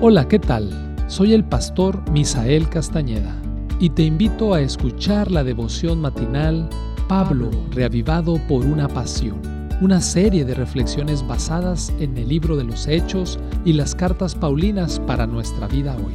Hola, 0.00 0.28
¿qué 0.28 0.38
tal? 0.38 0.70
Soy 1.06 1.32
el 1.32 1.44
pastor 1.44 2.10
Misael 2.10 2.68
Castañeda 2.68 3.40
y 3.78 3.90
te 3.90 4.02
invito 4.02 4.52
a 4.52 4.60
escuchar 4.60 5.30
la 5.30 5.44
devoción 5.44 6.00
matinal 6.00 6.68
Pablo, 7.08 7.50
reavivado 7.70 8.38
por 8.48 8.66
una 8.66 8.88
pasión, 8.88 9.40
una 9.80 10.00
serie 10.00 10.44
de 10.44 10.54
reflexiones 10.54 11.26
basadas 11.26 11.92
en 12.00 12.18
el 12.18 12.28
libro 12.28 12.56
de 12.56 12.64
los 12.64 12.86
Hechos 12.86 13.38
y 13.64 13.72
las 13.72 13.94
cartas 13.94 14.34
Paulinas 14.34 15.00
para 15.00 15.26
nuestra 15.26 15.68
vida 15.68 15.96
hoy, 15.96 16.14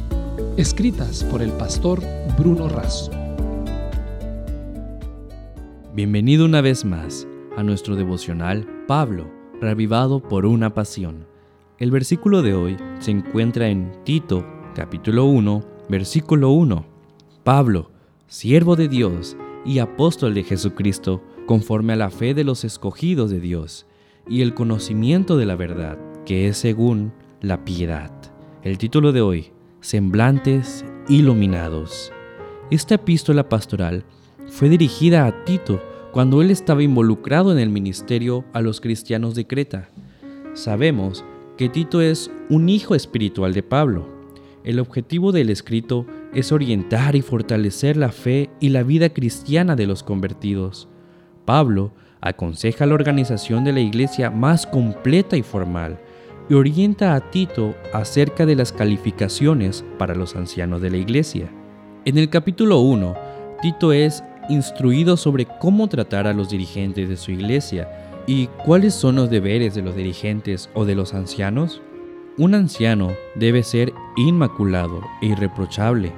escritas 0.56 1.24
por 1.24 1.42
el 1.42 1.50
pastor 1.52 2.00
Bruno 2.38 2.68
Razo. 2.68 3.10
Bienvenido 5.94 6.44
una 6.44 6.60
vez 6.60 6.84
más 6.84 7.26
a 7.56 7.62
nuestro 7.62 7.96
devocional 7.96 8.68
Pablo, 8.86 9.28
reavivado 9.60 10.20
por 10.22 10.46
una 10.46 10.74
pasión. 10.74 11.29
El 11.80 11.90
versículo 11.90 12.42
de 12.42 12.52
hoy 12.52 12.76
se 12.98 13.10
encuentra 13.10 13.68
en 13.68 13.90
Tito, 14.04 14.46
capítulo 14.74 15.24
1, 15.24 15.64
versículo 15.88 16.50
1. 16.50 16.84
Pablo, 17.42 17.90
siervo 18.26 18.76
de 18.76 18.86
Dios 18.86 19.34
y 19.64 19.78
apóstol 19.78 20.34
de 20.34 20.42
Jesucristo, 20.42 21.22
conforme 21.46 21.94
a 21.94 21.96
la 21.96 22.10
fe 22.10 22.34
de 22.34 22.44
los 22.44 22.64
escogidos 22.64 23.30
de 23.30 23.40
Dios 23.40 23.86
y 24.28 24.42
el 24.42 24.52
conocimiento 24.52 25.38
de 25.38 25.46
la 25.46 25.56
verdad, 25.56 25.98
que 26.26 26.48
es 26.48 26.58
según 26.58 27.14
la 27.40 27.64
piedad. 27.64 28.12
El 28.62 28.76
título 28.76 29.12
de 29.12 29.22
hoy, 29.22 29.50
Semblantes 29.80 30.84
Iluminados. 31.08 32.12
Esta 32.70 32.96
epístola 32.96 33.48
pastoral 33.48 34.04
fue 34.48 34.68
dirigida 34.68 35.24
a 35.24 35.46
Tito 35.46 35.80
cuando 36.12 36.42
él 36.42 36.50
estaba 36.50 36.82
involucrado 36.82 37.52
en 37.52 37.58
el 37.58 37.70
ministerio 37.70 38.44
a 38.52 38.60
los 38.60 38.82
cristianos 38.82 39.34
de 39.34 39.46
Creta. 39.46 39.88
Sabemos 40.52 41.24
que 41.60 41.68
Tito 41.68 42.00
es 42.00 42.30
un 42.48 42.70
hijo 42.70 42.94
espiritual 42.94 43.52
de 43.52 43.62
Pablo. 43.62 44.06
El 44.64 44.80
objetivo 44.80 45.30
del 45.30 45.50
escrito 45.50 46.06
es 46.32 46.52
orientar 46.52 47.16
y 47.16 47.20
fortalecer 47.20 47.98
la 47.98 48.12
fe 48.12 48.48
y 48.60 48.70
la 48.70 48.82
vida 48.82 49.10
cristiana 49.10 49.76
de 49.76 49.86
los 49.86 50.02
convertidos. 50.02 50.88
Pablo 51.44 51.92
aconseja 52.22 52.86
la 52.86 52.94
organización 52.94 53.62
de 53.64 53.74
la 53.74 53.80
iglesia 53.80 54.30
más 54.30 54.66
completa 54.66 55.36
y 55.36 55.42
formal 55.42 56.00
y 56.48 56.54
orienta 56.54 57.14
a 57.14 57.30
Tito 57.30 57.74
acerca 57.92 58.46
de 58.46 58.56
las 58.56 58.72
calificaciones 58.72 59.84
para 59.98 60.14
los 60.14 60.36
ancianos 60.36 60.80
de 60.80 60.88
la 60.88 60.96
iglesia. 60.96 61.52
En 62.06 62.16
el 62.16 62.30
capítulo 62.30 62.80
1, 62.80 63.14
Tito 63.60 63.92
es 63.92 64.24
instruido 64.48 65.18
sobre 65.18 65.46
cómo 65.60 65.88
tratar 65.88 66.26
a 66.26 66.32
los 66.32 66.48
dirigentes 66.48 67.06
de 67.06 67.18
su 67.18 67.32
iglesia 67.32 67.86
¿Y 68.30 68.46
cuáles 68.64 68.94
son 68.94 69.16
los 69.16 69.28
deberes 69.28 69.74
de 69.74 69.82
los 69.82 69.96
dirigentes 69.96 70.70
o 70.74 70.84
de 70.84 70.94
los 70.94 71.14
ancianos? 71.14 71.82
Un 72.38 72.54
anciano 72.54 73.10
debe 73.34 73.64
ser 73.64 73.92
inmaculado 74.16 75.00
e 75.20 75.26
irreprochable, 75.26 76.12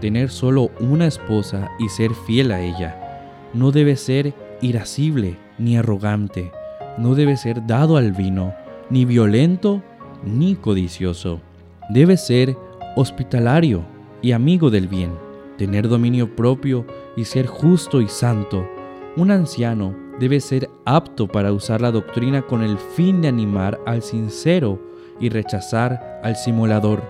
tener 0.00 0.30
solo 0.30 0.70
una 0.78 1.08
esposa 1.08 1.72
y 1.80 1.88
ser 1.88 2.14
fiel 2.14 2.52
a 2.52 2.60
ella. 2.60 3.50
No 3.52 3.72
debe 3.72 3.96
ser 3.96 4.32
irascible 4.60 5.38
ni 5.58 5.76
arrogante, 5.76 6.52
no 6.98 7.16
debe 7.16 7.36
ser 7.36 7.66
dado 7.66 7.96
al 7.96 8.12
vino, 8.12 8.54
ni 8.88 9.04
violento 9.04 9.82
ni 10.24 10.54
codicioso. 10.54 11.40
Debe 11.88 12.16
ser 12.16 12.56
hospitalario 12.94 13.84
y 14.22 14.30
amigo 14.30 14.70
del 14.70 14.86
bien, 14.86 15.10
tener 15.58 15.88
dominio 15.88 16.36
propio 16.36 16.86
y 17.16 17.24
ser 17.24 17.48
justo 17.48 18.00
y 18.00 18.06
santo. 18.06 18.64
Un 19.16 19.32
anciano 19.32 20.05
debe 20.18 20.40
ser 20.40 20.70
apto 20.84 21.28
para 21.28 21.52
usar 21.52 21.80
la 21.80 21.90
doctrina 21.90 22.42
con 22.42 22.62
el 22.62 22.78
fin 22.78 23.20
de 23.20 23.28
animar 23.28 23.80
al 23.86 24.02
sincero 24.02 24.78
y 25.20 25.28
rechazar 25.28 26.20
al 26.22 26.36
simulador. 26.36 27.02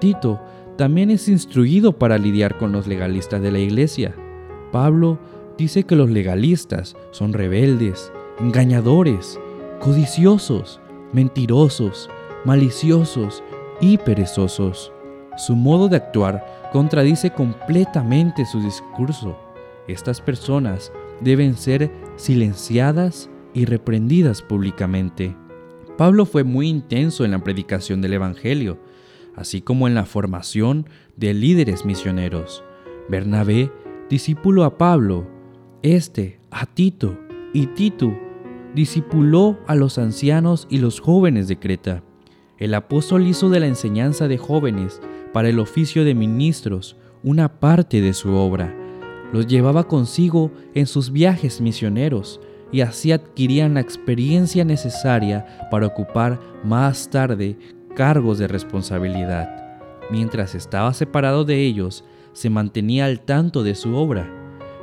Tito 0.00 0.40
también 0.76 1.10
es 1.10 1.28
instruido 1.28 1.92
para 1.92 2.18
lidiar 2.18 2.58
con 2.58 2.72
los 2.72 2.86
legalistas 2.86 3.42
de 3.42 3.52
la 3.52 3.58
iglesia. 3.58 4.14
Pablo 4.72 5.18
dice 5.58 5.84
que 5.84 5.96
los 5.96 6.10
legalistas 6.10 6.96
son 7.10 7.32
rebeldes, 7.32 8.12
engañadores, 8.40 9.38
codiciosos, 9.80 10.80
mentirosos, 11.12 12.08
maliciosos 12.44 13.42
y 13.80 13.98
perezosos. 13.98 14.92
Su 15.36 15.56
modo 15.56 15.88
de 15.88 15.96
actuar 15.96 16.44
contradice 16.72 17.30
completamente 17.30 18.44
su 18.46 18.60
discurso. 18.60 19.36
Estas 19.86 20.20
personas 20.20 20.92
deben 21.20 21.56
ser 21.56 21.90
silenciadas 22.16 23.30
y 23.54 23.64
reprendidas 23.64 24.42
públicamente. 24.42 25.36
Pablo 25.98 26.24
fue 26.24 26.44
muy 26.44 26.68
intenso 26.68 27.24
en 27.24 27.32
la 27.32 27.44
predicación 27.44 28.00
del 28.00 28.14
Evangelio, 28.14 28.78
así 29.36 29.60
como 29.60 29.88
en 29.88 29.94
la 29.94 30.04
formación 30.04 30.86
de 31.16 31.34
líderes 31.34 31.84
misioneros. 31.84 32.64
Bernabé 33.08 33.70
discipuló 34.08 34.64
a 34.64 34.78
Pablo, 34.78 35.26
este 35.82 36.40
a 36.50 36.66
Tito, 36.66 37.18
y 37.52 37.66
Tito 37.68 38.12
discipuló 38.74 39.58
a 39.66 39.74
los 39.74 39.98
ancianos 39.98 40.66
y 40.70 40.78
los 40.78 41.00
jóvenes 41.00 41.48
de 41.48 41.58
Creta. 41.58 42.02
El 42.58 42.74
apóstol 42.74 43.26
hizo 43.26 43.50
de 43.50 43.60
la 43.60 43.66
enseñanza 43.66 44.28
de 44.28 44.38
jóvenes 44.38 45.00
para 45.32 45.48
el 45.48 45.58
oficio 45.58 46.04
de 46.04 46.14
ministros 46.14 46.96
una 47.22 47.60
parte 47.60 48.00
de 48.00 48.14
su 48.14 48.32
obra 48.32 48.81
los 49.32 49.46
llevaba 49.46 49.88
consigo 49.88 50.50
en 50.74 50.86
sus 50.86 51.10
viajes 51.10 51.60
misioneros 51.60 52.40
y 52.70 52.82
así 52.82 53.12
adquirían 53.12 53.74
la 53.74 53.80
experiencia 53.80 54.64
necesaria 54.64 55.68
para 55.70 55.86
ocupar 55.86 56.40
más 56.64 57.10
tarde 57.10 57.58
cargos 57.94 58.38
de 58.38 58.48
responsabilidad. 58.48 59.80
Mientras 60.10 60.54
estaba 60.54 60.92
separado 60.94 61.44
de 61.44 61.64
ellos, 61.64 62.04
se 62.32 62.50
mantenía 62.50 63.06
al 63.06 63.20
tanto 63.20 63.62
de 63.62 63.74
su 63.74 63.94
obra, 63.94 64.30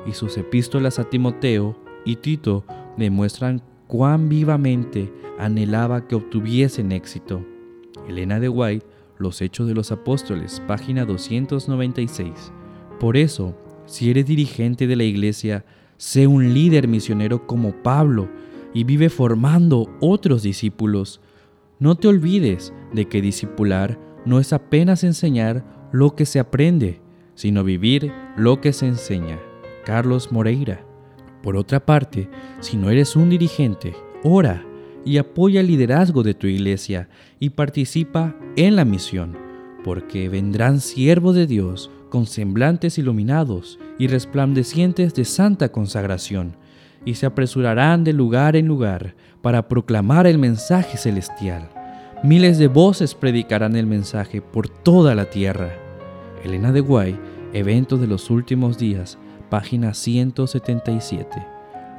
y 0.06 0.14
sus 0.14 0.38
epístolas 0.38 1.00
a 1.00 1.06
Timoteo 1.06 1.76
y 2.06 2.16
Tito 2.18 2.64
demuestran 2.98 3.62
cuán 3.88 4.30
vivamente 4.30 5.12
anhelaba 5.38 6.08
que 6.08 6.16
obtuviesen 6.16 6.92
éxito. 6.92 7.44
Elena 8.08 8.40
de 8.40 8.50
White, 8.50 8.86
Los 9.18 9.42
Hechos 9.42 9.68
de 9.68 9.74
los 9.74 9.92
Apóstoles, 9.92 10.62
página 10.68 11.06
296. 11.06 12.54
Por 13.00 13.18
eso, 13.18 13.56
si 13.90 14.12
eres 14.12 14.28
dirigente 14.28 14.86
de 14.86 14.96
la 14.96 15.04
iglesia, 15.04 15.66
sé 15.98 16.28
un 16.28 16.54
líder 16.54 16.88
misionero 16.88 17.48
como 17.48 17.74
Pablo 17.84 18.30
y 18.74 18.84
vive 18.84 19.10
formando 19.10 19.90
otros 20.00 20.44
discípulos. 20.44 21.22
No 21.80 21.96
te 21.96 22.08
olvides 22.08 22.72
de 22.94 23.06
que 23.06 23.22
discipular 23.22 24.00
no 24.26 24.40
es 24.40 24.54
apenas 24.54 25.04
enseñar 25.04 25.90
lo 25.92 26.16
que 26.16 26.28
se 26.28 26.40
aprende, 26.40 27.02
sino 27.34 27.64
vivir 27.64 28.12
lo 28.38 28.62
que 28.62 28.74
se 28.74 28.86
enseña. 28.86 29.40
Carlos 29.86 30.32
Moreira. 30.32 30.86
Por 31.42 31.58
otra 31.58 31.84
parte, 31.84 32.30
si 32.60 32.78
no 32.78 32.92
eres 32.92 33.16
un 33.16 33.30
dirigente, 33.30 33.96
ora 34.24 34.64
y 35.04 35.18
apoya 35.18 35.62
el 35.62 35.68
liderazgo 35.68 36.22
de 36.22 36.36
tu 36.36 36.46
iglesia 36.46 37.10
y 37.40 37.52
participa 37.52 38.36
en 38.56 38.76
la 38.76 38.86
misión, 38.86 39.36
porque 39.84 40.30
vendrán 40.30 40.80
siervos 40.80 41.36
de 41.36 41.48
Dios 41.48 41.90
con 42.10 42.26
semblantes 42.26 42.98
iluminados 42.98 43.80
y 43.98 44.08
resplandecientes 44.08 45.14
de 45.14 45.26
santa 45.26 45.70
consagración, 45.72 46.56
y 47.06 47.16
se 47.16 47.26
apresurarán 47.26 48.04
de 48.04 48.14
lugar 48.14 48.56
en 48.56 48.68
lugar 48.68 49.16
para 49.42 49.68
proclamar 49.68 50.28
el 50.28 50.38
mensaje 50.38 50.98
celestial. 50.98 51.70
Miles 52.24 52.58
de 52.58 52.68
voces 52.68 53.16
predicarán 53.16 53.76
el 53.76 53.88
mensaje 53.88 54.42
por 54.42 54.68
toda 54.68 55.16
la 55.16 55.26
tierra. 55.26 55.72
Elena 56.44 56.72
de 56.72 56.82
Guay, 56.82 57.18
Eventos 57.54 58.02
de 58.02 58.08
los 58.08 58.30
Últimos 58.30 58.78
Días, 58.78 59.18
página 59.50 59.94
177. 59.94 61.28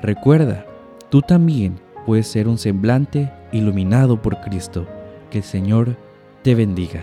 Recuerda, 0.03 0.66
tú 1.10 1.22
también 1.22 1.81
puedes 2.04 2.27
ser 2.27 2.48
un 2.48 2.59
semblante 2.59 3.32
iluminado 3.53 4.21
por 4.21 4.41
Cristo. 4.41 4.87
Que 5.31 5.38
el 5.38 5.44
Señor 5.44 5.97
te 6.42 6.54
bendiga. 6.54 7.03